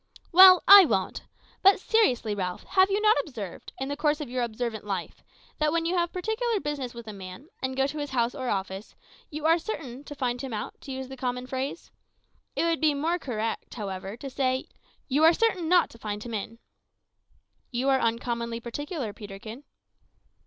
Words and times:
"Well, 0.31 0.63
I 0.67 0.83
won't. 0.83 1.25
But 1.61 1.79
seriously, 1.79 2.33
Ralph, 2.33 2.63
have 2.63 2.89
you 2.89 2.99
not 2.99 3.17
observed, 3.21 3.71
in 3.77 3.87
the 3.87 3.95
course 3.95 4.19
of 4.19 4.31
your 4.31 4.41
observant 4.41 4.83
life, 4.83 5.23
that 5.59 5.71
when 5.71 5.85
you 5.85 5.95
have 5.95 6.11
particular 6.11 6.59
business 6.59 6.95
with 6.95 7.05
a 7.07 7.13
man, 7.13 7.49
and 7.61 7.77
go 7.77 7.85
to 7.85 7.99
his 7.99 8.09
house 8.09 8.33
or 8.33 8.49
office, 8.49 8.95
you 9.29 9.45
are 9.45 9.59
certain 9.59 10.03
to 10.05 10.15
find 10.15 10.41
him 10.41 10.53
out, 10.53 10.73
to 10.81 10.91
use 10.91 11.07
the 11.07 11.15
common 11.17 11.45
phrase? 11.45 11.91
It 12.55 12.63
would 12.65 12.81
be 12.81 12.95
more 12.95 13.19
correct, 13.19 13.75
however, 13.75 14.17
to 14.17 14.29
say 14.31 14.69
`you 15.07 15.21
are 15.21 15.33
certain 15.33 15.69
not 15.69 15.91
to 15.91 15.99
find 15.99 16.23
him 16.23 16.33
in.'" 16.33 16.57
"You 17.69 17.89
are 17.89 17.99
uncommonly 18.01 18.59
particular, 18.59 19.13
Peterkin." 19.13 19.65